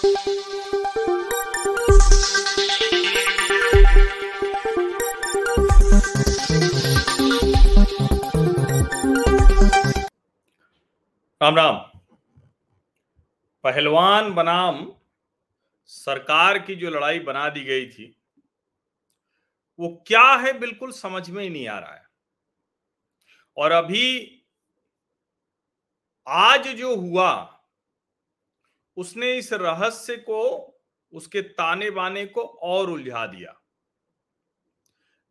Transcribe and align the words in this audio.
राम 0.00 0.12
राम। 11.56 11.76
पहलवान 13.64 14.34
बनाम 14.34 14.92
सरकार 15.84 16.58
की 16.58 16.74
जो 16.74 16.90
लड़ाई 16.90 17.18
बना 17.18 17.48
दी 17.48 17.64
गई 17.64 17.86
थी, 17.86 18.16
वो 19.78 20.04
क्या 20.06 20.22
है 20.22 20.58
बिल्कुल 20.58 20.92
समझ 20.92 21.30
में 21.30 21.44
ही 21.44 21.50
नहीं 21.50 21.68
आ 21.68 21.78
रहा 21.78 21.94
है। 21.94 22.06
और 23.56 23.72
अभी 23.72 24.36
आज 26.28 26.68
जो 26.68 26.96
हुआ 26.96 27.56
उसने 28.96 29.38
इस 29.38 29.52
रहस्य 29.52 30.16
को, 30.16 30.74
उसके 31.12 31.42
ताने 31.42 31.90
बाने 31.90 32.26
को 32.26 32.42
और 32.42 32.90
उलझा 32.90 33.26
दिया। 33.26 33.60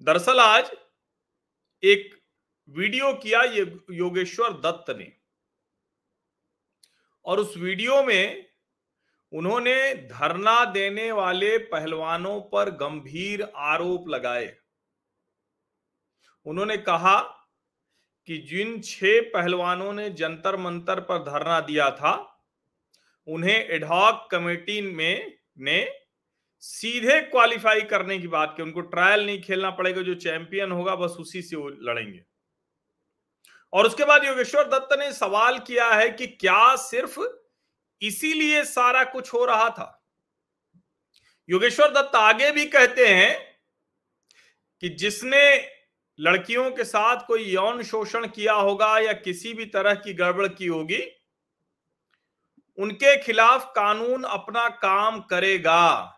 दरअसल 0.02 0.40
आज 0.40 0.72
एक 1.84 2.22
वीडियो 2.70 3.14
किया 3.14 3.42
ये 3.42 3.80
योगेश्वर 3.92 4.54
दत्त 4.54 4.98
ने। 4.98 5.14
और 7.26 7.40
उस 7.40 7.58
वीडियो 7.58 8.04
में 8.04 8.50
उन्होंने 9.34 9.94
धरना 9.94 10.66
देने 10.66 11.12
वाले 11.12 11.58
पहलवानों 11.58 12.42
पर 12.42 12.70
गंभीर 12.70 13.52
आरोप 13.56 14.08
लगाए। 14.08 14.58
उन्होंने 16.46 16.78
कहा 16.78 17.20
कि 18.26 18.38
जिन 18.38 18.82
छह 18.82 19.22
पहलवानों 19.22 19.94
ने 19.94 20.10
जंतर 20.10 20.58
मंतर 20.58 21.00
पर 21.00 21.18
धरना 21.18 21.60
दिया 21.60 21.92
था 21.92 22.29
उन्हें 23.30 23.68
एडहॉक 23.70 24.28
कमेटी 24.32 24.82
में, 24.82 25.38
ने 25.60 25.92
सीधे 26.60 27.20
क्वालिफाई 27.20 27.82
करने 27.82 28.20
की 28.20 28.28
बात 28.28 28.54
की। 28.58 28.64
उनको 28.64 28.82
ट्रायल 28.82 29.26
नहीं 29.26 29.42
खेलना 29.42 29.70
पड़ेगा, 29.70 30.02
जो 30.02 30.14
चैंपियन 30.14 30.72
होगा, 30.72 30.96
बस 30.96 31.12
उसी 31.12 31.42
से 31.42 31.56
वो 31.56 31.70
लड़ेंगे। 31.70 32.24
और 33.74 33.88
उसके 33.88 34.06
बाद 34.06 34.26
योगेश्वर 34.26 34.64
दत्त 34.64 35.00
ने 35.00 35.14
सवाल 35.14 35.60
किया 35.60 35.94
है 35.94 36.10
कि 36.10 36.28
क्या 36.28 36.76
सिर्फ़ 36.76 37.20
इसीलिए 38.02 38.64
सारा 38.64 39.04
कुछ 39.04 39.34
हो 39.34 39.46
रहा 39.46 39.70
था? 39.70 40.08
योगेश्वर 41.50 41.92
दत्त 41.92 42.16
आगे 42.16 42.52
भी 42.52 42.66
कहते 42.66 43.08
हैं 43.08 43.60
कि 44.82 44.90
जिसने 44.90 45.72
लड़कियों 46.20 46.72
के 46.72 46.84
साथ 46.84 47.26
कोई 47.28 47.44
यौन 47.44 47.84
शोषण 47.84 48.28
किया 48.28 48.54
होगा 48.54 49.00
या 49.00 49.14
किसी 49.14 49.54
भी 49.54 49.66
तरह 49.66 49.94
की 49.94 50.14
गड़बड़ 50.14 50.48
की 50.48 50.68
होगी 50.68 51.19
उनके 52.80 53.16
खिलाफ 53.24 53.72
कानून 53.76 54.24
अपना 54.24 54.68
काम 54.70 55.20
करेगा। 55.22 56.16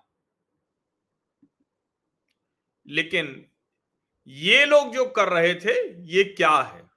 लेकिन 2.86 3.45
ये 4.28 4.66
लोग 4.66 4.94
जो 4.94 5.06
कर 5.06 5.30
रहे 5.30 5.54
थे, 5.56 5.73
ये 6.06 6.23
क्या 6.23 6.56
है? 6.58 6.89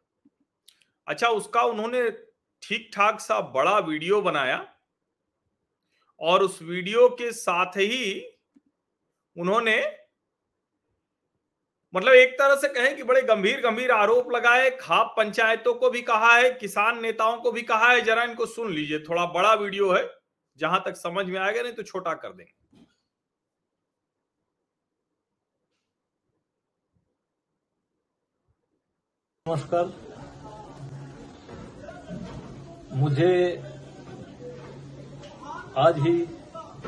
अच्छा 1.07 1.29
उसका 1.29 1.63
उन्होंने 1.63 2.11
ठीक 2.63 2.91
ठाक 2.95 3.21
सा 3.21 3.41
बड़ा 3.41 3.79
वीडियो 3.79 4.21
बनाया 4.23 4.75
और 6.21 6.43
उस 6.43 6.63
वीडियो 6.63 7.09
के 7.09 7.33
साथ 7.33 7.77
ही 7.77 8.21
उन्होंने 9.37 9.81
मतलब 11.95 12.13
एक 12.15 12.33
तरह 12.39 12.55
से 12.57 12.69
कहें 12.69 12.97
कि 12.97 13.03
बड़े 13.03 13.21
गंभीर 13.23 13.61
गंभीर 13.61 13.91
आरोप 13.93 14.31
लगाए, 14.33 14.71
खाप 14.71 15.15
पंचायतों 15.17 15.75
को 15.75 15.91
भी 15.91 16.01
कहा 16.03 16.33
है, 16.35 16.51
किसान 16.53 17.01
नेताओं 17.03 17.37
को 17.41 17.53
भी 17.53 17.63
कहा 17.63 17.91
है। 17.91 18.01
जरा 18.01 18.23
इनको 18.25 18.47
सुन 18.47 18.73
लीजिए, 18.73 18.99
थोड़ा 19.01 19.27
बड़ा 19.33 19.53
वीडियो 19.55 19.93
है, 19.93 20.03
जहाँ 20.59 20.83
तक 20.87 20.97
समझ 20.97 21.27
में 21.27 21.39
आएगा, 21.41 21.63
नहीं 21.63 21.73
तो 21.73 21.83
छोटा 21.83 22.15
कर 22.15 22.33
देंगे 22.33 22.53
नमस्कार। 29.47 29.93
मुझे 32.95 33.33
आज 35.79 35.99
ही 35.99 36.13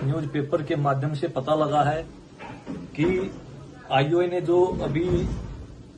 न्यूज़पेपर 0.04 0.62
के 0.62 0.76
माध्यम 0.76 1.14
से 1.14 1.28
पता 1.30 1.54
लगा 1.54 1.82
है 1.82 2.02
कि 2.96 3.06
आईओए 3.92 4.26
ने 4.26 4.40
जो 4.40 4.64
अभी 4.82 5.04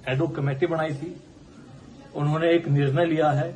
एडोक 0.09 0.35
कमेटी 0.37 0.67
बनाई 0.67 0.91
थी, 0.91 1.21
उन्होंने 2.15 2.51
एक 2.51 2.69
निर्णय 2.69 3.05
लिया 3.05 3.31
है 3.31 3.49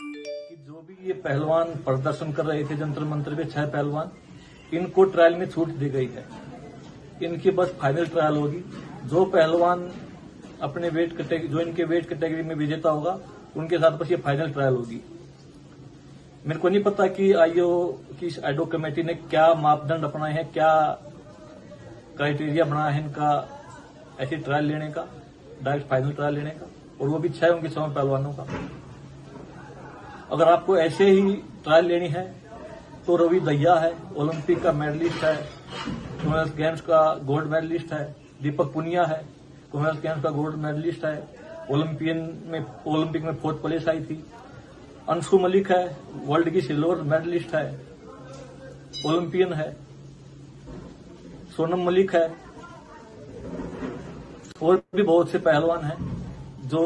कि 0.00 0.56
जो 0.66 0.84
भी 0.88 1.06
ये 1.06 1.12
पहलवान 1.12 1.64
प्रदर्शन 1.64 2.32
कर 2.32 2.46
रहे 2.46 2.64
थे 2.64 2.76
जंतर 2.76 3.04
मंत्र 3.04 3.34
में 3.34 3.48
छह 3.48 3.66
पहलवान, 3.66 4.10
इनको 4.72 5.04
ट्रायल 5.04 5.34
में 5.34 5.50
छूट 5.50 5.68
दी 5.68 5.88
गई 5.88 6.06
है। 6.06 6.24
इनकी 7.22 7.50
बस 7.50 7.74
फाइनल 7.80 8.06
ट्रायल 8.06 8.36
होगी। 8.36 8.62
जो 9.04 9.24
पहलवान 9.24 9.90
अपने 10.62 10.88
वेट 10.88 11.16
कैटेगरी 11.16 11.48
जो 11.48 11.60
इनके 11.60 11.84
वेट 11.84 12.08
कैटेगरी 12.08 12.42
में 12.42 12.54
विजेता 12.54 12.90
होगा, 12.90 13.18
उनके 13.56 13.78
साथ 13.78 13.90
बस 13.90 14.10
ये 14.10 14.16
फाइनल 14.16 14.50
ट्रायल 14.50 14.74
होगी। 14.74 15.00
मेरे 16.46 16.60
को 16.60 16.68
नहीं 16.68 16.82
पता 16.82 17.06
कि 17.06 17.32
आईओ 17.32 17.86
की 18.20 18.34
एडो 18.44 18.64
कमेटी 18.64 19.02
ने 19.02 19.14
क्या 19.14 19.54
मापदंड 19.54 20.04
अपनाए 20.04 20.32
हैं, 20.32 20.52
क्या 20.52 20.98
क्राइटेरिया 22.16 22.64
बनाया 22.64 22.90
है 22.90 23.04
इनका 23.04 23.57
ऐसी 24.18 24.36
ट्रायल 24.38 24.64
लेने 24.64 24.88
का 24.90 25.06
डायरेक्ट 25.62 25.88
फाइनल 25.90 26.12
ट्रायल 26.12 26.34
लेने 26.34 26.50
का, 26.50 26.66
और 27.00 27.08
वो 27.08 27.18
भी 27.18 27.28
छह 27.30 27.46
उनके 27.48 27.68
सौ 27.68 27.86
पहलवानों 27.88 28.32
का। 28.32 28.46
अगर 30.30 30.48
आपको 30.48 30.76
ऐसे 30.78 31.10
ही 31.10 31.32
ट्रायल 31.64 31.86
लेनी 31.86 32.08
है 32.08 32.22
तो 33.06 33.16
रवि 33.16 33.40
दैया 33.40 33.74
है 33.74 33.92
ओलंपिक 34.16 34.62
का 34.62 34.72
मेडलिस्ट 34.74 35.24
है 35.24 35.36
कॉमनवेल्थ 35.36 36.56
गेम्स 36.56 36.80
का 36.80 37.02
गोल्ड 37.24 37.48
मेडलिस्ट 37.48 37.92
है 37.92 38.04
दीपक 38.42 38.72
पुनिया 38.72 39.04
है 39.06 39.20
कॉमनवेल्थ 39.72 40.00
गेम्स 40.02 40.22
का 40.22 40.30
गोल्ड 40.30 40.56
मेडलिस्ट 40.56 41.04
है 41.04 41.16
ओलंपियन 41.70 42.18
में 42.46 42.64
ओलंपिक 42.86 43.22
में 43.24 43.34
फोर्थ 43.34 43.62
प्लेस 43.62 43.88
आई 43.88 44.00
थी। 44.00 44.24
अंशु 45.08 45.38
मलिक 45.38 45.70
है 45.72 45.96
वर्ल्ड 46.26 46.50
की 46.50 46.60
सिल्वर 46.60 47.02
मेडलिस्ट 47.04 47.54
है 47.54 47.66
ओलंपियन 49.06 49.52
है, 49.52 49.70
सोनम 51.56 51.84
मलिक 51.86 52.14
है 52.14 52.26
और 54.62 54.82
भी 54.94 55.02
बहुत 55.02 55.30
से 55.30 55.38
पहलवान 55.38 55.84
हैं 55.84 56.68
जो 56.68 56.82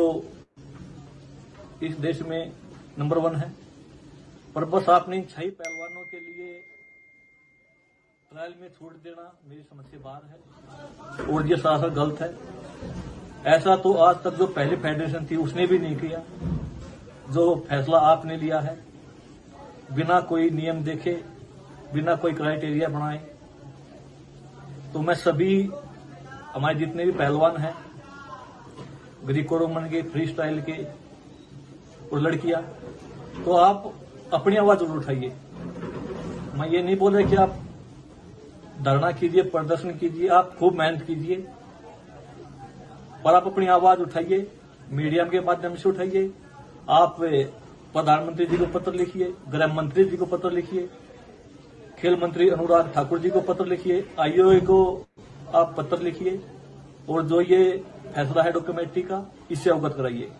इस 1.82 1.96
देश 1.98 2.20
में 2.22 2.52
नंबर 2.98 3.18
वन 3.18 3.36
है। 3.36 3.52
पर 4.54 4.64
बस 4.64 4.88
आपने 4.88 5.16
इन 5.16 5.22
छह 5.24 5.48
पहलवानों 5.50 6.04
के 6.04 6.18
लिए 6.18 6.52
ट्रायल 8.30 8.54
में 8.60 8.68
छूट 8.68 8.92
देना 9.04 9.32
मेरी 9.48 9.62
समझ 9.62 9.84
से 9.84 9.98
बाहर 9.98 10.22
है। 10.24 11.34
और 11.34 11.46
ये 11.46 11.56
सारा 11.56 11.88
गलत 11.90 12.20
है। 12.20 12.34
ऐसा 13.46 13.76
तो 13.76 13.92
आज 13.94 14.22
तक 14.24 14.34
जो 14.34 14.46
पहली 14.46 14.76
फेडरेशन 14.76 15.26
थी, 15.30 15.36
उसने 15.36 15.66
भी 15.66 15.78
नहीं 15.78 15.96
किया। 15.96 16.22
जो 17.32 17.54
फैसला 17.68 17.98
आपने 18.06 18.36
लिया 18.36 18.60
है, 18.60 18.74
बिना 19.92 20.20
कोई 20.20 20.50
नियम 20.50 20.82
देखे, 20.84 21.12
बिना 21.94 22.14
कोई 22.16 22.32
क्राइटेरिया 22.32 22.88
बनाए 22.88 23.18
तो 24.92 25.00
मैं 25.00 25.14
सभी 25.14 25.70
हमारे 26.54 26.78
जितने 26.78 27.04
भी 27.04 27.12
पहलवान 27.12 27.56
हैं 27.56 27.74
ग्रीको 29.26 29.58
रोमन 29.58 29.88
के 29.90 30.02
फ्री 30.12 30.26
स्टाइल 30.26 30.60
के, 30.60 30.72
और 32.12 32.20
लड़कियाँ 32.20 32.62
तो 33.44 33.52
आप 33.56 33.92
अपनी 34.34 34.56
आवाज़ 34.56 34.78
ज़रूर 34.78 34.96
उठाइए। 34.96 35.32
मैं 36.58 36.68
ये 36.68 36.82
नहीं 36.82 36.96
बोल 36.96 37.16
रहा 37.16 37.28
कि 37.30 37.36
आप 37.36 37.58
धरना 38.80 39.10
कीजिए, 39.12 39.42
प्रदर्शन 39.44 39.90
कीजिए, 39.98 40.28
आप 40.30 40.54
खूब 40.58 40.78
मेहनत 40.78 41.02
कीजिए, 41.02 41.36
पर 43.24 43.34
आप 43.34 43.46
अपनी 43.46 43.66
आवाज़ 43.68 44.00
उठाइए 44.00 44.46
मीडियम 44.92 45.28
के 45.28 45.40
माध्यम 45.40 45.74
से 45.74 45.88
उठाइए, 45.88 46.30
आप 46.90 47.16
प्रधानमंत्री 47.94 48.46
जी 48.46 48.56
को 48.56 48.66
पत्र 48.68 48.92
लिखिए, 48.94 49.32
गृह 49.50 49.74
मंत्री 49.74 50.04
जी 50.04 50.16
को 50.16 50.26
पत्र 50.26 50.50
लिखिए, 50.50 50.88
खेल 51.98 52.16
मंत्री 52.22 52.48
अनुराग 52.50 52.90
ठाकुर 52.94 53.18
जी 53.18 53.30
को 53.30 53.40
पत्र 53.42 53.66
लिखिए, 53.66 54.04
आईओए 54.20 54.60
को 54.60 55.06
आप 55.54 55.74
पत्र 55.78 55.98
लिखिए 56.02 56.40
और 57.08 57.22
जो 57.28 57.40
ये 57.42 57.62
फैसला 58.14 58.42
है 58.42 58.52
डॉक्यूमेंट्री 58.52 59.02
का 59.02 59.24
इससे 59.50 59.70
अवगत 59.70 59.94
कराइए। 59.96 60.30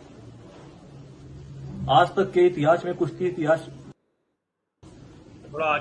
आज 1.90 2.14
तक 2.16 2.30
के 2.32 2.46
इतिहास 2.46 2.84
में 2.84 2.94
कुश्ती 2.94 3.26
इतिहास 3.26 3.66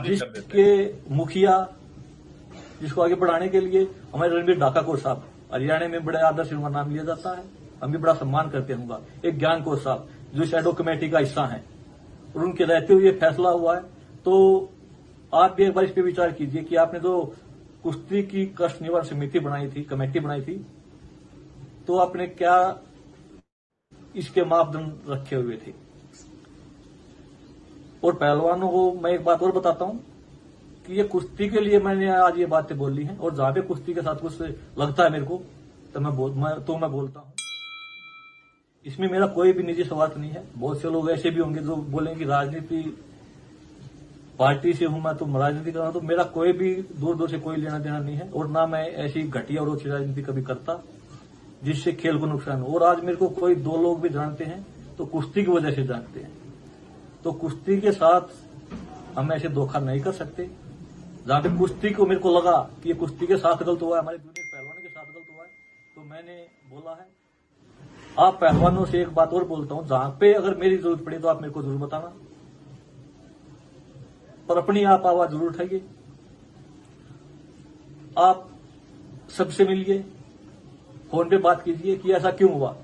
जिसके 0.06 0.66
मुखिया 1.16 1.56
जिसको 2.82 3.02
आगे 3.02 3.16
बढ़ाने 3.16 3.48
के 3.50 3.60
लिए 3.60 3.88
हमारे 4.14 4.32
रणबीर 4.32 4.58
डाकाकोर 4.60 4.98
साहब 5.00 5.24
हरियाणा 5.54 5.88
में 5.88 6.04
बड़े 6.06 6.20
आदर्श 6.22 6.52
नाम 6.54 6.92
लिया 6.92 7.04
जाता 7.04 7.36
है। 7.38 7.44
हम 7.84 7.92
भी 7.92 7.98
बड़ा 7.98 8.14
सम्मान 8.14 8.50
करते 8.50 8.74
होंगे 8.74 9.28
एक 9.28 9.38
ज्ञान 9.40 9.64
कोर 9.64 9.78
साहब 9.80 10.08
जो 10.36 10.46
शेडो 10.46 10.72
कमेटी 10.74 11.10
का 11.10 11.20
हिस्सा 11.20 11.46
है 11.46 11.64
और 12.36 12.44
उनके 12.44 12.64
रहते 12.66 12.94
हुए 12.94 13.12
फैसला 13.22 13.50
हुआ 13.52 13.76
है। 13.76 13.82
तो 14.26 14.34
आप 15.34 15.56
भी 15.56 15.64
एक 15.64 15.74
बार 15.74 15.86
इस 15.86 15.92
पर 15.92 16.02
विचार 16.02 16.32
कीजिए 16.34 16.64
कि 16.64 16.76
आपने 16.76 17.00
जो 17.00 17.14
कुश्ती 17.84 18.22
की 18.24 18.46
कष्ट 18.58 18.82
निवारण 18.82 19.06
समिति 19.06 19.40
बनाई 19.40 19.68
थी, 19.68 19.84
कमेटी 19.84 20.20
बनाई 20.20 20.42
थी। 20.42 20.56
तो 21.88 21.98
आपने 21.98 22.28
क्या 22.28 22.56
इसके 24.16 24.44
मापदंड 24.44 25.10
रखे 25.10 25.36
हुए 25.36 25.58
थे? 25.58 25.74
और 28.04 28.16
पहलवानों 28.16 28.70
को 28.70 28.92
मैं 28.94 29.12
एक 29.12 29.24
बात 29.24 29.44
और 29.44 29.52
बताता 29.52 29.86
हूँ 29.86 30.00
कि 30.88 30.94
ये 30.94 31.04
कुश्ती 31.04 31.50
के 31.50 31.60
लिए 31.60 31.80
मैंने 31.80 32.10
आज 32.12 32.38
ये 32.40 32.46
बातें 32.46 32.78
बोली 32.78 33.04
हैं 33.04 33.18
और 33.18 33.36
जहाँ 33.36 33.62
कुश्ती 33.62 33.94
के 33.94 34.02
साथ 34.02 34.16
कुछ 34.16 34.42
लगता 34.42 35.04
है 35.04 35.10
मेरे 35.10 35.26
को 35.26 35.42
तो 35.94 36.00
मैं 36.00 36.16
बोल, 36.16 36.32
मैं 36.32 36.54
तो 36.66 36.78
मैं 36.78 36.92
बोलता 36.92 37.20
हूँ। 37.20 37.34
इसमें 38.86 39.08
मेरा 39.10 39.28
कोई 39.28 39.52
भी 39.54 39.64
निजी 39.64 39.84
स्वार्थ 39.84 40.18
नहीं 40.18 40.32
है। 40.32 40.44
बहुत 40.56 40.82
से 40.82 40.90
लोग 40.90 41.10
ऐसे 41.12 41.30
भी 41.32 41.40
होंगे 41.40 41.62
जो 41.62 41.76
बोलेंगे 41.76 42.26
राजनीति 42.26 42.84
पार्टी 44.42 44.74
से 44.74 44.86
हूँ 44.86 45.02
मैं 45.02 45.14
तो 45.16 45.26
राजनीति 45.38 45.72
कर 45.72 45.78
रहा 45.78 45.88
हूँ 45.88 45.94
तो 45.94 46.02
मेरा 46.04 46.24
कोई 46.36 46.52
भी 46.54 46.74
दूर 47.00 47.16
दूर 47.16 47.30
से 47.30 47.40
कोई 47.40 47.58
लेना 47.58 47.80
देना 47.80 48.00
नहीं 48.00 48.16
है, 48.16 48.30
और 48.30 48.48
ना 48.50 48.66
मैं 48.68 48.84
ऐसी 49.00 49.24
घटिया 49.24 49.62
और 49.62 49.70
अच्छी 49.72 49.90
राजनीति 49.90 50.22
कभी 50.24 50.42
करता, 50.44 50.82
जिससे 51.64 51.92
खेल 51.94 52.18
को 52.20 52.26
नुकसान 52.28 52.62
हो। 52.62 52.74
और 52.76 52.84
आज 52.86 53.04
मेरे 53.04 53.18
को 53.18 53.28
कोई 53.32 53.56
दो 53.58 53.76
लोग 53.82 54.02
भी 54.02 54.10
जानते 54.12 54.44
हैं 54.46 54.66
तो 54.98 55.06
कुश्ती 55.08 55.44
की 55.44 55.52
वजह 55.52 55.72
से 55.72 55.84
जानते 55.86 56.20
हैं। 56.20 56.32
तो 57.24 57.32
कुश्ती 57.34 57.80
के 57.82 57.92
साथ 57.92 59.18
हम 59.18 59.32
ऐसे 59.34 59.50
धोखा 59.52 59.80
नहीं 59.82 60.00
कर 60.02 60.12
सकते। 60.14 60.50
जहाँ 61.28 61.42
पे 61.42 61.50
कुश्ती 61.58 61.90
को 61.92 62.06
मेरे 62.06 62.20
को 62.20 62.38
लगा 62.38 62.58
कि 62.84 62.90
ये 62.90 62.96
कुश्ती 62.96 63.28
के 63.28 63.38
साथ 63.38 63.64
गलत 63.64 63.82
हुआ 63.82 63.96
है, 63.96 64.02
हमारे 64.02 64.18
जूनियर 64.18 64.46
पहलवानों 64.48 64.82
के 64.82 64.90
साथ 64.90 65.06
गलत 65.06 65.28
हुआ 65.32 65.44
है 65.44 65.50
तो 65.96 66.02
मैंने 66.04 66.36
बोला 66.68 66.92
है, 66.94 67.08
आप 68.18 68.40
पहलवानों 68.42 68.86
से 68.86 69.02
एक 69.02 69.14
बात 69.16 69.34
और 69.34 69.48
बोलता 69.48 69.76
हूँ, 69.76 69.88
जहाँ 69.88 70.18
पे 70.20 70.34
अगर 70.34 70.58
मेरी 70.58 70.78
ज़रूरत 70.78 71.06
पड़ी 71.06 71.18
तो 71.18 71.28
आप 71.28 71.42
मेरे 71.42 71.54
को 71.54 71.62
ज़रूर 71.62 71.78
बताना। 71.80 72.14
और 74.50 74.58
अपनी 74.58 74.84
आप 74.86 75.06
आवाज़ 75.06 75.30
ज़रूर 75.32 75.50
उठाइए। 75.50 75.82
आप 78.20 78.48
सबसे 79.30 79.66
मिलिए, 79.66 80.00
फ़ोन 81.12 81.30
पे 81.30 81.38
बात 81.40 81.64
कीजिए 81.64 81.96
कि 81.98 82.12
ऐसा 82.14 82.32
क्यों 82.32 82.52
हुआ 82.52 82.76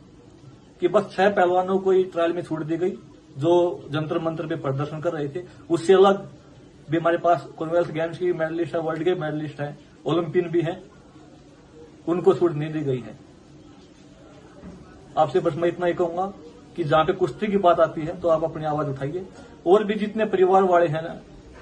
कि 0.82 0.88
बस 0.88 1.12
छह 1.12 1.30
पहलवानों 1.30 1.78
को 1.80 1.94
ट्रायल 2.06 2.34
में 2.34 2.42
छूट 2.44 2.64
दी 2.64 2.78
गई, 2.78 2.92
जो 3.38 3.90
जंतर 3.92 4.20
मंत्र 4.20 4.48
पे 4.48 4.56
प्रदर्शन 4.58 5.02
कर 5.02 5.14
रहे 5.14 5.28
थे। 5.30 5.44
उससे 5.70 5.94
अलग 5.94 6.28
भी 6.90 6.98
हमारे 6.98 7.18
पास 7.20 7.48
कॉमनवेल्थ 7.58 7.92
गेम्स 7.92 8.18
की 8.18 8.32
मेडलिस्ट 8.36 8.76
है 8.76 8.82
वर्ल्ड 8.82 9.04
के 9.04 9.16
मेडलिस्ट 9.18 9.60
है 9.62 9.78
ओलंपियन 10.06 10.50
भी 10.50 10.62
है, 10.62 10.82
उनको 12.08 12.34
छूट 12.34 12.52
नहीं 12.54 12.72
दी 12.74 12.82
गई 12.82 13.00
है। 13.00 13.18
आपसे 15.18 15.40
बस 15.40 15.56
मैं 15.56 15.68
इतना 15.70 15.86
ही 15.86 15.94
कहूँगा 15.94 16.26
कि 16.76 16.84
जहाँ 16.84 17.04
पे 17.06 17.14
कुश्ती 17.14 17.48
की 17.48 17.58
बात 17.60 17.80
आती 17.80 18.02
है 18.02 18.20
तो 18.22 18.28
आप 18.28 18.44
अपनी 18.44 18.66
आवाज़ 18.66 18.90
उठाइए। 18.90 19.26
और 19.68 19.84
भी 19.84 19.94
जितने 19.96 20.26
परिवार 20.28 20.64
वाले 20.64 20.88
हैं 20.88 21.02
ना 21.04 21.20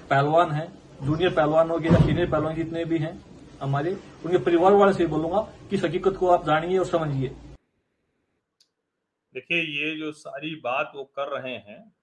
पहलवान 0.09 0.51
हैं 0.51 0.67
जूनियर 1.05 1.33
पहलवान 1.33 1.69
हो 1.69 1.77
गया 1.79 1.99
सीनियर 1.99 2.29
पहलवान 2.31 2.55
जितने 2.55 2.85
भी 2.85 2.97
हैं 2.97 3.13
हमारे, 3.61 3.91
उनके 4.25 4.37
परिवार 4.37 4.73
वाले 4.73 4.93
से 4.93 5.05
बोलूँगा 5.05 5.41
कि 5.69 5.77
हकीकत 5.77 6.15
को 6.19 6.27
आप 6.27 6.45
जानिए 6.45 6.77
और 6.77 6.85
समझिए। 6.85 7.29
देखिए, 9.33 9.61
ये 9.61 9.95
जो 9.97 10.11
सारी 10.11 10.55
बात 10.55 10.91
वो 10.95 11.03
कर 11.03 11.39
रहे 11.39 11.53
हैं, 11.53 11.93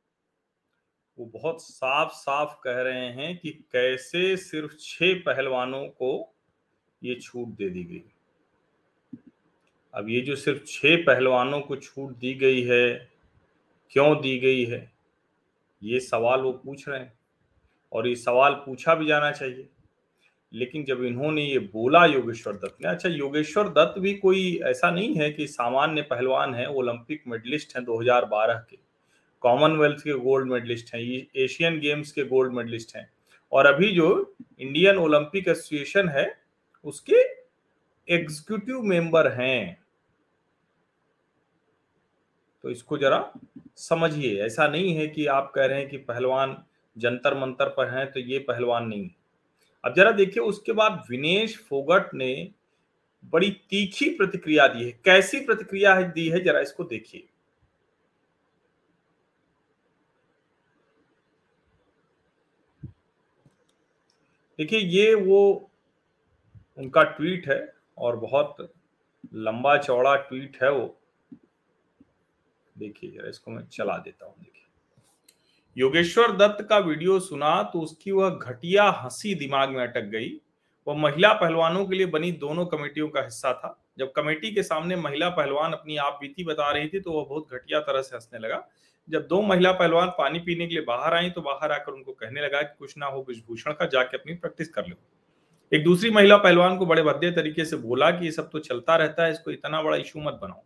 वो 1.18 1.26
बहुत 1.34 1.62
साफ़ 1.62 2.12
साफ़ 2.12 2.54
कह 2.64 2.80
रहे 2.82 3.06
हैं 3.08 3.36
कि 3.38 3.50
कैसे 3.72 4.36
सिर्फ़ 4.36 4.76
छह 4.80 5.14
पहलवानों 5.14 5.86
को 5.86 6.34
ये 7.02 7.14
छूट 7.14 7.48
दे 7.48 7.70
दी 7.70 7.84
गई। 7.84 8.02
अब 9.94 10.08
ये 10.08 10.20
जो 10.20 10.36
सिर्फ़ 10.36 10.64
छह 10.66 10.96
पहलवानों 10.96 11.60
को 11.60 11.76
छूट 11.76 12.16
दी 12.16 12.34
गई 12.34 12.62
है, 12.62 13.10
क्यों 13.90 14.14
दी 14.20 14.38
गई 14.38 14.64
है, 14.64 14.92
ये 15.82 16.00
सवाल 16.00 16.40
वो 16.40 16.52
पूछ 16.52 16.88
रहे 16.88 17.00
हैं। 17.00 17.12
और 17.92 18.08
ये 18.08 18.16
सवाल 18.16 18.52
पूछा 18.52 18.94
भी 18.94 19.06
जाना 19.06 19.30
चाहिए। 19.30 19.68
लेकिन 20.52 20.84
जब 20.84 21.04
इन्होंने 21.04 21.42
ये 21.42 21.58
बोला 21.58 22.06
योगेश्वर 22.06 22.56
दत्त 22.56 22.76
ने 22.84 22.90
अच्छा 22.90 23.08
योगेश्वर 23.08 23.68
दत्त 23.68 23.98
भी 23.98 24.14
कोई 24.14 24.60
ऐसा 24.64 24.90
नहीं 24.90 25.14
है 25.14 25.32
कि 25.32 25.46
सामान्य 25.46 26.02
पहलवान 26.02 26.54
है 26.54 26.66
ओलंपिक 26.66 27.22
मेडलिस्ट 27.26 27.76
हैं 27.76 27.84
2012 27.84 28.66
के। 28.70 28.78
कॉमनवेल्थ 29.40 30.00
के 30.00 30.12
गोल्ड 30.12 30.52
मेडलिस्ट 30.52 30.94
हैं 30.94 31.26
एशियन 31.36 31.80
गेम्स 31.80 32.12
के 32.12 32.24
गोल्ड 32.24 32.52
मेडलिस्ट 32.52 32.96
हैं। 32.96 33.12
और 33.52 33.66
अभी 33.66 33.92
जो 33.92 34.34
इंडियन 34.60 34.96
ओलंपिक 34.96 35.48
एसोसिएशन 35.48 36.08
है, 36.08 36.38
उसके 36.84 37.16
एग्जीक्यूटिव 38.14 38.82
मेंबर 38.82 39.28
हैं। 39.28 39.82
तो 42.62 42.70
इसको 42.70 42.98
जरा 42.98 43.32
समझिए, 43.76 44.42
ऐसा 44.42 44.68
नहीं 44.68 44.94
है 44.94 45.08
कि 45.08 45.26
आप 45.26 45.52
कह 45.54 45.64
रहे 45.64 45.78
हैं 45.78 45.88
कि 45.88 45.96
पहलवान 45.96 46.64
जंतर 46.96 47.38
मंतर 47.38 47.68
पर 47.68 47.88
हैं 47.88 48.10
तो 48.12 48.20
ये 48.20 48.38
पहलवान 48.38 48.86
नहीं 48.86 49.10
अब 49.84 49.94
जरा 49.94 50.10
देखिए, 50.10 50.42
उसके 50.42 50.72
बाद 50.72 51.02
विनेश 51.10 51.56
फोगट 51.58 52.14
ने 52.14 52.50
बड़ी 53.24 53.50
तीखी 53.70 54.08
प्रतिक्रिया 54.10 54.66
दी 54.68 54.84
है। 54.84 54.90
कैसी 55.04 55.40
प्रतिक्रिया 55.40 55.94
है, 55.94 56.10
दी 56.12 56.28
है, 56.28 56.40
जरा 56.44 56.60
इसको 56.60 56.84
देखिए। 56.84 57.28
देखिए, 64.58 64.78
ये 64.78 65.14
वो 65.14 65.70
उनका 66.78 67.02
ट्वीट 67.02 67.48
है 67.48 67.60
और 67.98 68.16
बहुत 68.16 68.56
लंबा 69.34 69.76
चौड़ा 69.78 70.14
ट्वीट 70.18 70.58
है 70.62 70.70
वो। 70.72 70.86
देखिए, 72.76 73.10
जरा 73.10 73.28
इसको 73.28 73.50
मैं 73.50 73.66
चला 73.68 73.96
देता 73.98 74.26
हूँ, 74.26 74.34
देखिए। 74.38 74.61
योगेश्वर 75.76 76.32
दत्त 76.32 76.64
का 76.68 76.78
वीडियो 76.78 77.18
सुना 77.20 77.62
तो 77.62 77.80
उसकी 77.80 78.10
वह 78.10 78.30
घटिया 78.30 78.84
हँसी 78.94 79.34
दिमाग 79.34 79.70
में 79.70 79.82
अटक 79.82 80.08
गई। 80.08 80.28
वह 80.86 80.96
महिला 80.96 81.32
पहलवानों 81.32 81.84
के 81.86 81.96
लिए 81.96 82.06
बनी 82.06 82.32
दोनों 82.32 82.66
कमेटियों 82.66 83.08
का 83.08 83.20
हिस्सा 83.20 83.52
था। 83.52 83.78
जब 83.98 84.12
कमेटी 84.12 84.50
के 84.54 84.62
सामने 84.62 84.96
महिला 84.96 85.28
पहलवान 85.28 85.72
अपनी 85.72 85.96
आप 85.96 86.18
बीती 86.20 86.44
बता 86.44 86.70
रही 86.70 86.88
थी 86.88 87.00
तो 87.00 87.12
वह 87.12 87.24
बहुत 87.24 87.52
घटिया 87.52 87.80
तरह 87.80 88.02
से 88.02 88.16
हंसने 88.16 88.38
लगा। 88.38 88.62
जब 89.08 89.26
दो 89.26 89.40
महिला 89.42 89.72
पहलवान 89.72 90.08
पानी 90.08 90.38
पीने 90.38 90.66
के 90.66 90.74
लिए 90.74 90.84
बाहर 90.84 91.14
आई 91.14 91.30
तो 91.30 91.40
बाहर 91.40 91.72
आकर 91.72 91.92
उनको 91.92 92.12
कहने 92.12 92.40
लगा 92.40 92.62
कि 92.62 92.74
कुछ 92.78 92.94
ना 92.98 93.06
हो 93.06 93.22
ब्रजभूषण 93.22 93.72
का, 93.72 93.86
जाके 93.86 94.16
अपनी 94.16 94.34
प्रैक्टिस 94.34 94.68
कर 94.68 94.86
लो। 94.86 94.96
एक 95.72 95.84
दूसरी 95.84 96.10
महिला 96.10 96.36
पहलवान 96.36 96.76
को 96.76 96.86
बड़े 96.86 97.02
भद्दे 97.02 97.30
तरीके 97.30 97.64
से 97.64 97.76
बोला 97.76 98.10
कि 98.10 98.24
ये 98.24 98.32
सब 98.32 98.50
तो 98.50 98.58
चलता 98.58 98.96
रहता 98.96 99.24
है, 99.24 99.30
इसको 99.32 99.50
इतना 99.50 99.82
बड़ा 99.82 99.96
इशू 99.96 100.20
मत 100.20 100.38
बनाओ। 100.42 100.62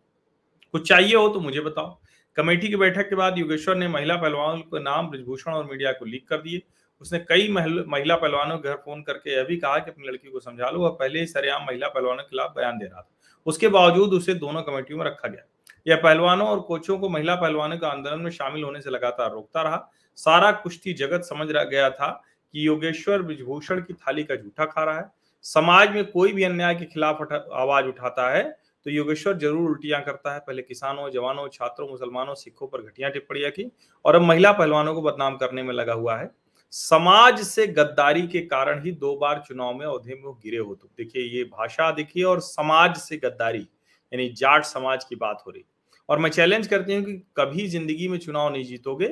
कुछ 0.75 0.89
चाहिए 0.89 1.15
हो 1.17 1.29
तो 1.29 1.41
मुझे 1.41 1.61
बताओ। 1.61 1.99
कमेटी 2.37 2.69
की 2.69 2.77
बैठक 2.77 3.09
के 3.09 3.17
बाद 3.17 3.39
योगेश्वर 3.39 3.75
ने 3.75 3.89
महिला 3.89 4.17
पहलवानों 4.17 4.59
के 4.59 4.81
नाम, 4.81 5.11
ब्रजभूषण 5.11 5.53
और 5.53 5.65
मीडिया 5.65 5.93
को 5.93 6.05
लीक 6.05 6.29
कर 6.29 6.37
दिए। 6.37 6.63
उसने 7.01 7.19
कई 7.19 7.49
महिला 7.89 8.17
पहलवानों 8.17 8.59
के 8.59 8.69
घर 8.69 8.75
फ़ोन 8.75 9.03
करके 9.03 9.37
यह 9.37 9.45
भी 9.45 9.57
कहा 9.57 9.79
कि 9.79 9.91
अपनी 9.91 10.09
लड़की 10.09 10.31
को 10.31 10.41
समझा 10.41 10.71
लो, 10.71 10.79
वह 10.79 10.89
पहले 10.89 11.21
ही 11.21 11.27
सरेआम 11.27 11.63
महिला 11.63 11.89
पहलवानों 11.89 12.23
के 12.23 12.29
खिलाफ 12.31 12.53
बयान 12.57 12.79
दे 12.79 12.85
रहा 12.85 13.01
था। 13.01 13.09
उसके 13.47 13.69
बावजूद 13.69 14.13
उसे 14.13 14.35
दोनों 14.35 14.63
कमेटियों 14.63 14.99
में 14.99 15.07
रखा 15.07 15.29
गया। 15.29 15.43
यह 15.87 15.97
पहलवानों 15.97 16.49
और 16.49 16.61
कोचों 16.61 16.99
को 16.99 17.09
महिला 17.09 17.35
पहलवानों 17.35 17.79
के 17.79 17.87
आंदोलन 17.87 18.21
में 18.21 18.31
शामिल 18.31 18.65
होने 18.65 18.81
से 18.81 18.91
लगातार 18.91 19.33
रोकता 19.33 19.63
रहा। 19.63 19.91
सारा 20.17 20.53
कुश्ती 20.53 20.93
जगत 20.93 21.23
समझ 21.23 21.49
गया 21.49 21.91
था 21.91 22.11
कि 22.55 22.67
योगेश्वर 22.67 23.23
ब्रजभूषण 23.23 23.81
की 23.81 23.95
थाली 23.95 24.25
का 24.25 24.37
झूठा 24.37 24.65
खा 24.65 24.85
रहा 24.85 24.99
है। 24.99 25.11
समाज 25.43 25.91
में 25.91 26.05
कोई 26.05 26.33
भी 26.33 26.43
अन्याय 26.43 26.75
के 26.75 26.85
खिलाफ 26.85 27.19
आवाज़ 27.53 27.87
उठाता 27.87 28.31
है 28.31 28.66
तो 28.87 28.91
योगेश्वर 28.91 29.37
ज़रूर 29.37 29.71
उल्टियाँ 29.71 30.01
करता 30.03 30.33
है। 30.33 30.39
पहले 30.41 30.63
किसानों, 30.63 31.09
जवानों, 31.11 31.47
छात्रों, 31.49 31.89
मुसलमानों, 31.89 32.35
सिखों 32.37 32.67
पर 32.67 32.83
घटिया 32.83 33.09
टिप्पणियाँ 33.11 33.51
की 33.51 33.71
और 34.05 34.15
अब 34.15 34.23
महिला 34.23 34.53
पहलवानों 34.53 34.95
को 34.95 35.03
बदनाम 35.03 35.37
करने 35.37 35.63
में 35.63 35.73
लगा 35.75 35.93
हुआ 35.95 36.17
है। 36.17 36.31
समाज 36.73 37.41
से 37.43 37.67
गद्दारी 37.69 38.27
के 38.29 38.41
कारण 38.43 38.85
ही 38.85 38.93
दो 38.95 39.15
बार 39.17 39.43
चुनाव 39.49 39.75
में 39.75 39.85
औधे 39.87 40.15
में 40.15 40.33
गिरे 40.35 40.59
हो 40.59 40.75
तो 40.75 40.89
देखिए 40.99 41.23
ये 41.29 41.45
भाषा 41.47 41.91
देखिए 41.93 42.25
और 42.25 42.41
समाज 42.43 42.97
से 42.99 43.17
गद्दारी, 43.17 43.67
यानी 44.13 44.29
जाट 44.31 44.65
समाज 44.65 45.05
की 45.05 45.17
बात 45.17 45.43
हो 45.47 45.51
रही। 45.51 45.65
और 46.09 46.19
मैं 46.19 46.31
चैलेंज 46.31 46.67
करती 46.67 46.95
हूँ 46.95 47.05
कि 47.05 47.13
कभी 47.37 47.67
ज़िंदगी 47.69 48.09
में 48.09 48.19
चुनाव 48.19 48.53
नहीं 48.53 48.65
जीतोगे, 48.65 49.09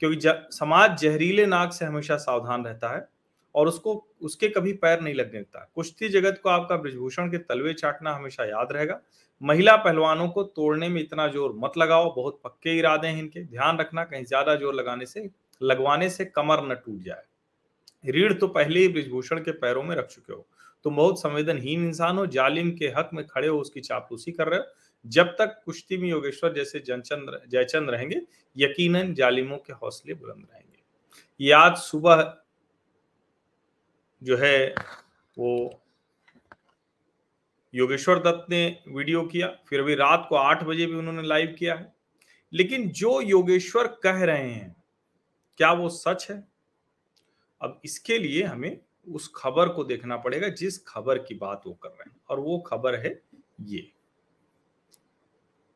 क्योंकि 0.00 0.56
समाज 0.56 1.00
जहरीले 1.00 1.46
नाक 1.46 1.72
से 1.72 1.84
हमेशा 1.84 2.16
सावधान 2.18 2.64
रहता 2.64 2.96
है। 2.96 3.08
और 3.54 3.68
उसको, 3.68 3.94
उसके 4.20 4.48
कभी 4.48 4.72
पैर 4.74 5.00
नहीं 5.00 5.14
लगने 5.14 5.38
देता। 5.38 5.68
कुश्ती 5.74 6.08
जगत 6.08 6.40
को 6.42 6.48
आपका 6.48 6.76
ब्रजभूषण 6.76 7.30
के 7.30 7.38
तलवे 7.38 7.72
चाटना 7.74 8.14
हमेशा 8.14 8.44
याद 8.44 8.72
रहेगा। 8.72 9.00
महिला 9.42 9.76
पहलवानों 9.76 10.28
को 10.28 10.42
तोड़ने 10.42 10.88
में 10.88 11.00
इतना 11.00 11.26
ज़ोर 11.28 11.52
मत 11.56 11.78
लगाओ, 11.78 12.14
बहुत 12.14 12.40
पक्के 12.44 12.76
इरादे 12.78 13.08
हैं 13.08 13.18
इनके। 13.18 13.42
ध्यान 13.42 13.78
रखना, 13.78 14.04
कहीं 14.04 14.24
ज़्यादा 14.24 14.54
ज़ोर 14.54 14.74
लगाने 14.74 15.06
से, 15.06 15.28
लगवाने 15.60 16.08
से 16.10 16.24
कमर 16.26 16.62
न 16.64 16.74
टूट 16.76 17.00
जाए। 17.00 17.22
रीढ़ 18.04 18.32
तो 18.32 18.48
पहले 18.48 18.80
ही 18.80 18.88
ब्रजभूषण 18.88 19.38
के 19.38 19.52
पैरों 19.52 19.82
में 19.82 19.94
रख 19.96 20.06
चुके 20.06 20.32
हो। 20.32 20.46
तुम 20.84 20.96
बहुत 20.96 21.20
संवेदनहीन 21.20 21.86
इंसान 21.86 22.18
हो, 22.18 22.26
जालिम 22.26 22.70
के 22.70 22.88
हक 22.88 23.10
में 23.14 23.24
खड़े 23.26 23.48
हो, 23.48 23.58
उसकी 23.58 23.80
चापलूसी 23.80 24.32
कर 24.32 24.48
रहे 24.48 24.60
हो। 24.60 24.64
जब 25.06 25.34
तक 25.38 25.60
कुश्ती 25.64 25.96
में 25.96 26.08
योगेश्वर 26.08 26.52
जैसे 26.52 26.80
जनचंद 26.80 27.40
जयचंद 27.48 27.90
रहेंगे, 27.90 28.20
यकीनन 28.56 29.12
जालिमों 29.14 29.56
के 29.56 29.72
हौसले 29.72 30.14
बुलंद 30.14 30.46
रहेंगे। 30.52 30.78
ये 31.40 31.52
आज 31.52 31.76
सुबह 31.76 32.22
जो 34.22 34.36
है 34.36 34.74
वो 35.38 35.82
योगेश्वर 37.74 38.18
दत्त 38.18 38.50
ने 38.50 38.82
वीडियो 38.88 39.22
किया, 39.22 39.58
फिर 39.68 39.80
अभी 39.80 39.94
रात 39.94 40.26
को 40.28 40.36
आठ 40.36 40.64
बजे 40.64 40.86
भी 40.86 40.94
उन्होंने 40.94 41.22
लाइव 41.22 41.56
किया 41.58 41.74
है। 41.74 41.94
लेकिन 42.52 42.88
जो 42.88 43.20
योगेश्वर 43.20 43.86
कह 43.86 44.24
रहे 44.24 44.50
हैं, 44.50 44.84
क्या 45.56 45.72
वो 45.72 45.88
सच 45.88 46.30
है? 46.30 46.48
अब 47.62 47.80
इसके 47.84 48.18
लिए 48.18 48.42
हमें 48.42 48.80
उस 49.08 49.32
खबर 49.36 49.68
को 49.68 49.84
देखना 49.84 50.16
पड़ेगा, 50.16 50.48
जिस 50.48 50.84
खबर 50.84 51.18
की 51.18 51.34
बात 51.34 51.62
वो 51.66 51.72
कर 51.72 51.88
रहे 51.88 52.10
हैं। 52.10 52.20
और 52.28 52.40
वो 52.40 52.58
खबर 52.58 52.94
है 52.94 53.22
ये। 53.60 53.92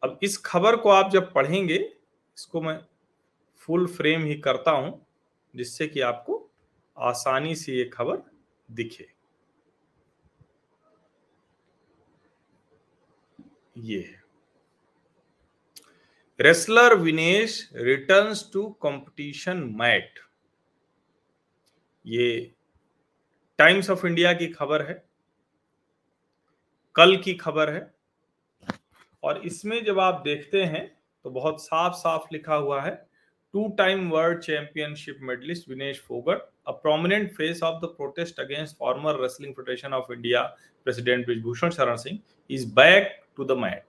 अब 0.02 0.18
इस 0.22 0.38
खबर 0.38 0.76
को 0.76 0.88
आप 0.88 1.10
जब 1.10 1.32
पढ़ेंगे, 1.32 1.94
इसको 2.38 2.60
मैं 2.60 2.80
फुल 3.56 3.86
फ्रेम 3.86 4.24
ही 4.24 4.34
करता 4.34 4.70
हूँ, 4.70 5.06
जिससे 5.56 5.86
कि 5.86 6.00
आपको 6.00 6.50
आसानी 6.98 7.56
से 7.56 7.72
ये 7.72 7.84
खबर 7.84 8.33
दिखे। 8.68 9.08
ये 13.78 14.00
है। 14.00 14.22
Wrestler 16.40 16.94
Vinesh 16.94 17.68
returns 17.74 18.50
to 18.52 18.68
competition 18.82 19.62
mat 19.76 20.18
ये 22.04 22.54
टाइम्स 23.58 23.90
ऑफ़ 23.90 24.06
इंडिया 24.06 24.32
की 24.32 24.46
खबर 24.46 24.82
है। 24.82 24.94
कल 26.94 27.16
की 27.16 27.34
खबर 27.34 27.70
है। 27.70 27.94
और 29.22 29.46
इसमें 29.46 29.84
जब 29.84 29.98
आप 29.98 30.22
देखते 30.24 30.62
हैं 30.64 30.86
तो 31.24 31.30
बहुत 31.30 31.62
साफ़ 31.62 31.94
साफ़ 31.94 32.26
लिखा 32.32 32.54
हुआ 32.54 32.82
है। 32.82 32.94
Two 33.54 33.68
time 33.68 34.10
world 34.10 34.42
championship 34.42 35.18
medalist 35.20 35.68
Vinesh 35.68 36.00
Phogat 36.00 36.53
a 36.66 36.72
prominent 36.72 37.34
face 37.34 37.60
of 37.62 37.80
the 37.80 37.88
protest 37.88 38.38
against 38.38 38.76
former 38.76 39.20
Wrestling 39.20 39.54
Federation 39.54 39.92
of 39.92 40.10
India 40.10 40.52
President 40.82 41.26
Vishbhushan 41.26 41.70
Sharan 41.70 41.98
Singh 41.98 42.22
is 42.48 42.64
back 42.64 43.22
to 43.36 43.44
the 43.44 43.56
mat. 43.56 43.84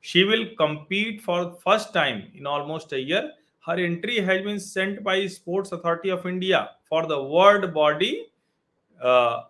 She 0.00 0.24
will 0.24 0.46
compete 0.56 1.22
for 1.22 1.56
first 1.62 1.92
time 1.92 2.30
in 2.34 2.46
almost 2.46 2.92
a 2.92 3.00
year. 3.00 3.32
Her 3.66 3.74
entry 3.74 4.20
has 4.20 4.42
been 4.42 4.58
sent 4.58 5.02
by 5.04 5.26
Sports 5.26 5.72
Authority 5.72 6.08
of 6.10 6.26
India 6.26 6.70
for 6.84 7.06
the 7.06 7.22
world 7.22 7.72
body 7.74 8.26
uh, 9.02 9.42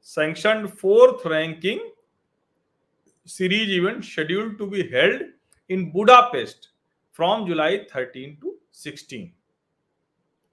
sanctioned 0.00 0.78
fourth 0.78 1.24
ranking 1.24 1.80
series 3.24 3.70
event 3.70 4.04
scheduled 4.04 4.58
to 4.58 4.66
be 4.66 4.88
held 4.88 5.22
in 5.68 5.90
Budapest 5.92 6.68
from 7.12 7.46
July 7.46 7.86
13 7.90 8.36
to 8.40 8.54
16. 8.72 9.32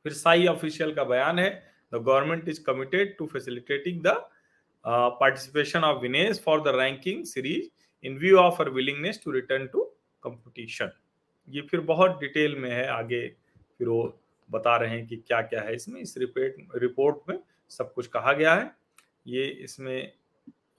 फिर 0.05 0.13
Sai 0.13 0.45
official 0.47 0.93
का 0.93 1.03
बयान 1.05 1.39
है 1.39 1.49
the 1.91 1.97
government 1.97 2.49
is 2.49 2.63
committed 2.63 3.17
to 3.17 3.25
facilitating 3.27 4.01
the 4.03 4.15
participation 4.85 5.83
of 5.83 6.01
Vinesh 6.01 6.41
for 6.45 6.61
the 6.61 6.75
ranking 6.75 7.23
series 7.25 7.69
in 8.03 8.17
view 8.17 8.37
of 8.37 8.61
her 8.61 8.69
willingness 8.69 9.21
to 9.23 9.31
return 9.31 9.67
to 9.67 9.83
competition 10.23 10.91
ये 11.47 11.61
फिर 11.61 11.79
बहुत 11.81 12.19
detail 12.19 12.55
में 12.55 12.69
है, 12.69 12.87
आगे 12.87 13.27
फिर 13.79 13.87
वो 13.87 14.01
बता 14.49 14.75
रहे 14.77 14.89
हैं 14.89 15.05
कि 15.07 15.15
क्या 15.17 15.41
क्या 15.41 15.61
है 15.61 15.73
इसमें। 15.75 15.99
इस 16.01 16.17
रिपोर्ट 16.17 16.75
रिपोर्ट 16.75 17.29
में 17.29 17.39
सब 17.71 17.93
कुछ 17.93 18.07
कहा 18.07 18.33
गया 18.33 18.53
है। 18.55 18.71
ये 19.27 19.45
इसमें, 19.63 20.11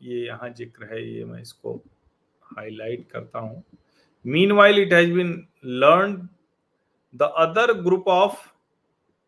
ये 0.02 0.24
यहाँ 0.26 0.48
ज़िक्र 0.50 0.84
है, 0.92 1.02
ये 1.08 1.24
मैं 1.24 1.40
इसको 1.42 1.74
हाईलाइट 2.42 3.06
करता 3.12 3.38
हूँ। 3.38 3.62
Meanwhile 4.52 4.78
it 4.78 4.92
has 4.92 5.12
been 5.12 5.32
learn 5.64 6.16
the 7.14 7.32
other 7.38 7.72
group 7.82 8.08
of 8.08 8.51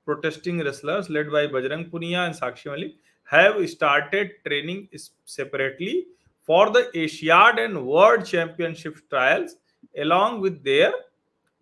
protesting 0.05 0.59
wrestlers 0.59 1.09
led 1.11 1.31
by 1.31 1.47
Bajrang 1.47 1.91
Punia 1.91 2.27
and 2.27 2.35
Sakshi 2.35 2.67
Malik 2.67 2.95
have 3.25 3.69
started 3.69 4.33
training 4.47 4.89
separately 5.25 6.07
for 6.43 6.71
the 6.71 6.91
Asiad 6.95 7.59
and 7.65 7.87
World 7.87 8.25
Championship 8.25 8.99
trials 9.09 9.57
along 9.99 10.41
with 10.41 10.63
their 10.63 10.93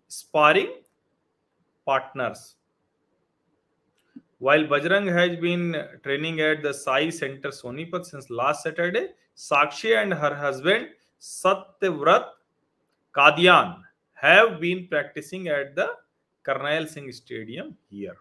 sparring 0.07 0.73
partners. 1.85 2.55
While 4.39 4.65
Bajrang 4.65 5.07
has 5.11 5.39
been 5.39 5.87
training 6.03 6.41
at 6.41 6.61
the 6.63 6.73
Sai 6.73 7.09
Center 7.09 7.49
Sonipat 7.49 8.05
since 8.05 8.29
last 8.29 8.63
Saturday, 8.63 9.09
Sakshi 9.37 9.95
and 10.01 10.13
her 10.13 10.35
husband 10.35 10.89
Satyavrat 11.21 12.25
Kadian 13.15 13.81
have 14.15 14.59
been 14.59 14.87
practicing 14.89 15.47
at 15.47 15.75
the 15.75 15.87
Karnail 16.45 16.89
Singh 16.89 17.11
Stadium 17.13 17.77
here. 17.89 18.17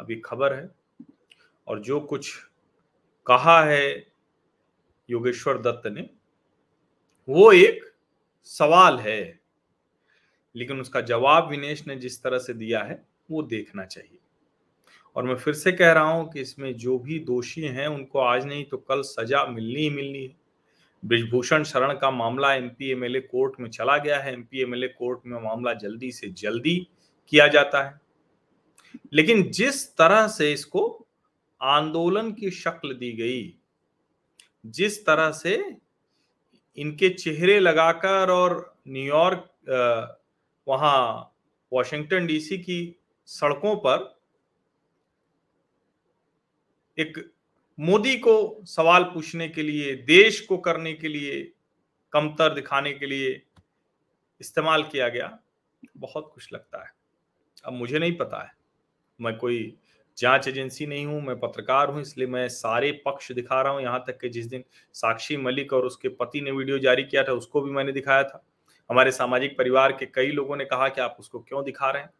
अभी 0.00 0.16
खबर 0.16 0.52
है। 0.52 0.70
और 1.66 1.80
जो 1.80 2.00
कुछ 2.00 2.34
कहा 3.26 3.64
है 3.64 4.06
योगेश्वर 5.10 5.58
दत्त 5.58 5.86
ने, 5.86 6.10
वो 7.28 7.52
एक 7.52 7.94
सवाल 8.44 8.98
है। 8.98 9.40
लेकिन 10.56 10.80
उसका 10.80 11.00
जवाब 11.00 11.48
विनेश 11.48 11.86
ने 11.86 11.96
जिस 11.96 12.22
तरह 12.22 12.38
से 12.38 12.54
दिया 12.54 12.82
है, 12.82 13.06
वो 13.30 13.42
देखना 13.42 13.84
चाहिए। 13.84 14.18
और 15.16 15.24
मैं 15.24 15.36
फिर 15.36 15.54
से 15.54 15.72
कह 15.72 15.92
रहा 15.92 16.04
हूँ 16.04 16.32
कि 16.32 16.40
इसमें 16.40 16.76
जो 16.76 16.98
भी 16.98 17.18
दोषी 17.18 17.62
हैं, 17.62 17.86
उनको 17.86 18.18
आज 18.18 18.44
नहीं 18.46 18.64
तो 18.64 18.76
कल 18.76 19.02
सजा 19.02 19.46
मिलनी 19.46 19.80
ही 19.80 19.90
मिलनी 19.90 20.22
है। 20.24 20.36
ब्रिजभूषण 21.04 21.62
शरण 21.62 21.98
का 21.98 22.10
मामला 22.10 22.54
एमपी, 22.54 22.90
एमएलए 22.90 23.20
कोर्ट 23.20 23.60
में 23.60 23.70
चला 23.70 23.98
गया 23.98 24.18
है। 24.18 24.32
एमपी, 24.32 24.60
एमएलए 24.60 24.88
कोर्ट 24.88 25.20
में 25.26 25.40
मामला 25.40 25.74
जल्दी 25.74 26.12
से 26.12 26.26
जल्दी 26.26 26.88
किया 27.28 27.48
जाता 27.48 27.82
है। 27.82 28.07
लेकिन 29.12 29.50
जिस 29.50 29.86
तरह 29.96 30.26
से 30.28 30.52
इसको 30.52 31.06
आंदोलन 31.60 32.32
की 32.32 32.50
शक्ल 32.50 32.94
दी 32.94 33.12
गई, 33.12 33.54
जिस 34.66 35.04
तरह 35.06 35.30
से 35.32 35.54
इनके 36.78 37.08
चेहरे 37.08 37.58
लगाकर 37.60 38.30
और 38.30 38.76
न्यूयॉर्क 38.88 40.18
वहाँ 40.66 41.34
वॉशिंगटन 41.72 42.26
डीसी 42.26 42.58
की 42.58 42.96
सड़कों 43.28 43.74
पर 43.76 44.16
एक 46.98 47.18
मोदी 47.78 48.16
को 48.18 48.62
सवाल 48.66 49.04
पूछने 49.04 49.48
के 49.48 49.62
लिए, 49.62 49.94
देश 49.96 50.40
को 50.40 50.58
करने 50.58 50.92
के 50.94 51.08
लिए 51.08 51.42
कमतर 52.12 52.54
दिखाने 52.54 52.92
के 52.92 53.06
लिए 53.06 53.42
इस्तेमाल 54.40 54.82
किया 54.82 55.08
गया, 55.08 55.38
बहुत 55.96 56.30
कुछ 56.34 56.52
लगता 56.52 56.84
है। 56.84 56.90
अब 57.64 57.72
मुझे 57.72 57.98
नहीं 57.98 58.16
पता 58.16 58.42
है। 58.42 58.57
मैं 59.20 59.36
कोई 59.36 59.76
जाँच 60.18 60.48
एजेंसी 60.48 60.86
नहीं 60.86 61.06
हूँ, 61.06 61.20
मैं 61.22 61.38
पत्रकार 61.40 61.90
हूँ, 61.90 62.00
इसलिए 62.00 62.28
मैं 62.28 62.48
सारे 62.48 62.92
पक्ष 63.06 63.32
दिखा 63.32 63.62
रहा 63.62 63.72
हूँ। 63.72 63.82
यहाँ 63.82 64.04
तक 64.06 64.18
कि 64.20 64.28
जिस 64.28 64.46
दिन 64.46 64.64
साक्षी 64.92 65.36
मलिक 65.36 65.72
और 65.72 65.84
उसके 65.84 66.08
पति 66.08 66.40
ने 66.40 66.50
वीडियो 66.50 66.78
जारी 66.78 67.02
किया 67.02 67.22
था, 67.22 67.32
उसको 67.32 67.60
भी 67.60 67.70
मैंने 67.70 67.92
दिखाया 67.92 68.22
था। 68.22 68.44
हमारे 68.90 69.10
सामाजिक 69.10 69.58
परिवार 69.58 69.92
के 69.92 70.06
कई 70.06 70.30
लोगों 70.30 70.56
ने 70.56 70.64
कहा 70.64 70.88
कि 70.88 71.00
आप 71.00 71.16
उसको 71.20 71.38
क्यों 71.38 71.64
दिखा 71.64 71.90
रहे 71.90 72.02
हैं? 72.02 72.10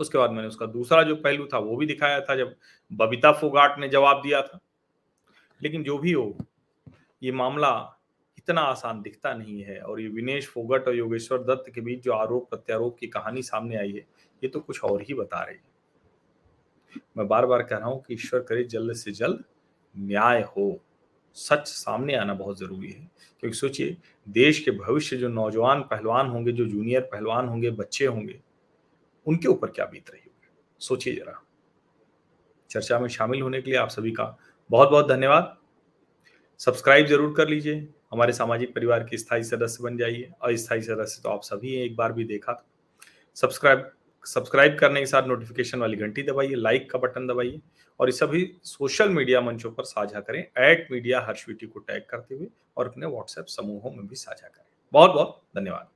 उसके 0.00 0.18
बाद 0.18 0.30
मैंने 0.30 0.48
उसका 0.48 0.66
दूसरा 0.66 1.02
जो 1.02 1.16
पहलू 1.16 1.46
था, 1.46 1.58
वो 1.58 1.76
भी 1.76 1.86
दिखाया 1.86 2.20
था, 2.20 2.36
जब 2.36 2.54
बबीता 2.92 3.32
फोगाट 3.32 3.78
ने 3.78 3.88
जवाब 3.88 4.22
दिया 4.22 4.42
था। 4.42 4.60
लेकिन 5.62 5.82
जो 5.82 5.98
भी 5.98 6.12
हो, 6.12 6.36
ये 7.22 7.32
मामला 7.32 7.98
इतना 8.38 8.60
आसान 8.60 9.02
दिखता 9.02 9.34
नहीं 9.34 9.62
है 9.62 9.80
और 9.80 10.00
ये 10.00 10.08
विनेश 10.08 10.48
फोगट 10.48 10.88
और 10.88 10.96
योगेश्वर 10.96 11.38
दत्त 11.38 11.70
के 11.74 11.80
बीच 11.80 12.02
जो 12.02 12.12
आरोप 12.12 12.50
प्रत्यारोप 12.50 12.96
की 12.98 13.06
कहानी 13.06 13.42
सामने 13.42 13.76
आई 13.76 13.92
है, 13.92 14.06
ये 14.42 14.48
तो 14.48 14.60
कुछ 14.60 14.84
और 14.84 15.02
ही 15.02 15.14
बता 15.14 15.42
रही 15.42 15.56
है। 15.56 15.71
मैं 17.18 17.28
बार 17.28 17.46
बार 17.46 17.62
कह 17.62 17.76
रहा 17.76 17.88
हूँ 17.88 18.02
कि 18.02 18.14
ईश्वर 18.14 18.40
करे 18.40 18.64
जल्द 18.64 18.92
से 18.96 19.12
जल्द 19.12 19.44
न्याय 19.98 20.42
हो। 20.42 20.80
सच 21.34 21.68
सामने 21.68 22.14
आना 22.14 22.34
बहुत 22.34 22.58
ज़रूरी 22.58 22.90
है। 22.90 23.10
क्योंकि 23.40 23.56
सोचिए, 23.56 23.96
देश 24.28 24.58
के 24.58 24.70
भविष्य 24.70 25.16
जो 25.16 25.28
नौजवान 25.28 25.80
पहलवान 25.82 26.26
होंगे, 26.26 26.52
जो 26.52 26.66
जूनियर 26.66 27.00
पहलवान 27.00 27.48
होंगे, 27.48 27.70
बच्चे 27.70 28.06
होंगे, 28.06 28.40
उनके 29.26 29.48
ऊपर 29.48 29.70
क्या 29.70 29.84
बीत 29.84 30.10
रही 30.10 30.20
होगी? 30.20 30.48
सोचिए 30.78 31.14
जरा। 31.14 31.42
चर्चा 32.70 32.98
में 32.98 33.08
शामिल 33.08 33.42
होने 33.42 33.62
के 33.62 33.70
लिए 33.70 33.78
आप 33.78 33.88
सभी 33.88 34.10
का 34.12 34.38
बहुत 34.70 34.90
बहुत 34.90 35.08
धन्यवाद। 35.08 35.56
सब्सक्राइब 36.58 37.06
ज़रूर 37.06 37.34
कर 37.36 37.48
लीजिए। 37.48 37.88
हमारे 38.12 38.32
सामाजिक 38.32 38.74
परिवार 38.74 39.04
के 39.04 39.16
स्थायी 39.16 39.42
सदस्य 39.42 39.84
बन 39.84 39.96
जाइए। 39.96 40.32
अस्थायी 40.42 40.82
सदस्य 40.82 41.20
तो 41.22 41.28
आप 41.28 41.42
सभी 41.42 41.74
एक 41.74 41.96
बार 41.96 42.12
भी 42.12 42.24
देखा 42.24 42.64
सब्सक्राइब 43.34 43.90
सब्सक्राइब 44.26 44.76
करने 44.78 45.00
के 45.00 45.06
साथ 45.06 45.28
नोटिफिकेशन 45.28 45.78
वाली 45.78 45.96
घंटी 45.96 46.22
दबाइए 46.22 46.54
लाइक 46.54 46.90
का 46.90 46.98
बटन 46.98 47.26
दबाइए 47.26 47.60
और 48.00 48.08
ये 48.08 48.12
सभी 48.12 48.50
सोशल 48.64 49.08
मीडिया 49.08 49.40
मंचों 49.40 49.70
पर 49.70 49.84
साझा 49.84 50.20
करें। 50.20 50.40
एट 50.40 50.88
मीडिया 50.92 51.20
हर्षवीटी 51.20 51.66
को 51.66 51.78
टैग 51.78 52.02
करते 52.10 52.34
हुए 52.34 52.46
और 52.76 52.88
अपने 52.88 53.06
व्हाट्सएप 53.06 53.46
समूहों 53.48 53.90
में 53.90 54.06
भी 54.06 54.16
साझा 54.16 54.48
करें। 54.48 54.64
बहुत 54.92 55.10
बहुत 55.10 55.40
धन्यवाद। 55.56 55.88